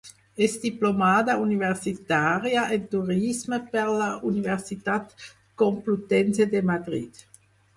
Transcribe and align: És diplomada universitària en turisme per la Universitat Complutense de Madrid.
És 0.43 0.53
diplomada 0.61 1.33
universitària 1.41 2.63
en 2.77 2.87
turisme 2.95 3.59
per 3.75 3.85
la 4.01 4.09
Universitat 4.33 5.15
Complutense 5.65 6.49
de 6.57 6.65
Madrid. 6.75 7.25